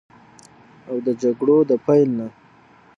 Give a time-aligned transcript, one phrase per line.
[0.89, 2.27] او د جګړو د پیل نه